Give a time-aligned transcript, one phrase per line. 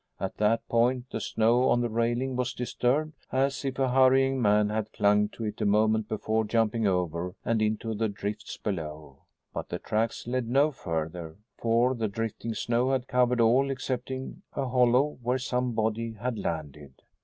[0.19, 4.69] At that point the snow on the railing was disturbed, as if a hurrying man
[4.69, 9.19] had clung to it a moment before jumping over and into the drifts below.
[9.53, 14.67] But the tracks led no further, for the drifting snow had covered all excepting a
[14.67, 17.03] hollow where some body had landed.